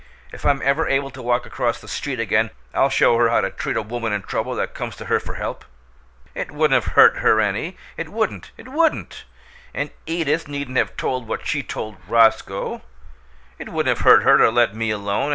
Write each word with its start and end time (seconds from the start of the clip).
If 0.33 0.47
I'm 0.47 0.63
ever 0.63 0.89
able 0.89 1.11
to 1.11 1.21
walk 1.21 1.45
across 1.45 1.79
the 1.79 1.87
street 1.87 2.19
again 2.19 2.49
I'll 2.73 2.89
show 2.89 3.17
her 3.19 3.29
how 3.29 3.41
to 3.41 3.51
treat 3.51 3.77
a 3.77 3.83
woman 3.83 4.11
in 4.13 4.23
trouble 4.23 4.55
that 4.55 4.73
comes 4.73 4.95
to 4.95 5.05
her 5.05 5.19
for 5.19 5.35
help! 5.35 5.63
It 6.33 6.49
wouldn't 6.49 6.83
have 6.83 6.93
hurt 6.93 7.17
her 7.17 7.39
any 7.39 7.77
it 7.97 8.09
wouldn't 8.09 8.49
it 8.57 8.67
wouldn't. 8.69 9.25
And 9.75 9.91
Edith 10.07 10.47
needn't 10.47 10.77
have 10.77 10.97
told 10.97 11.27
what 11.27 11.45
she 11.45 11.61
told 11.61 11.97
Roscoe 12.07 12.81
it 13.59 13.69
wouldn't 13.69 13.95
have 13.95 14.03
hurt 14.03 14.23
her 14.23 14.39
to 14.39 14.49
let 14.49 14.75
me 14.75 14.89
alone. 14.89 15.29